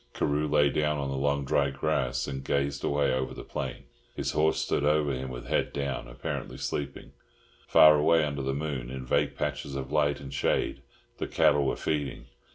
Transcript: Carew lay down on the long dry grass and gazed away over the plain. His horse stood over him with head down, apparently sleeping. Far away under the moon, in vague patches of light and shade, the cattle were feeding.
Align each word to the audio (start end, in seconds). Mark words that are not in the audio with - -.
Carew 0.15 0.47
lay 0.47 0.71
down 0.71 0.97
on 0.97 1.11
the 1.11 1.15
long 1.15 1.45
dry 1.45 1.69
grass 1.69 2.25
and 2.25 2.43
gazed 2.43 2.83
away 2.83 3.13
over 3.13 3.35
the 3.35 3.43
plain. 3.43 3.83
His 4.15 4.31
horse 4.31 4.57
stood 4.57 4.83
over 4.83 5.13
him 5.13 5.29
with 5.29 5.45
head 5.45 5.71
down, 5.71 6.07
apparently 6.07 6.57
sleeping. 6.57 7.11
Far 7.67 7.97
away 7.97 8.23
under 8.23 8.41
the 8.41 8.55
moon, 8.55 8.89
in 8.89 9.05
vague 9.05 9.35
patches 9.35 9.75
of 9.75 9.91
light 9.91 10.19
and 10.19 10.33
shade, 10.33 10.81
the 11.19 11.27
cattle 11.27 11.67
were 11.67 11.75
feeding. 11.75 12.25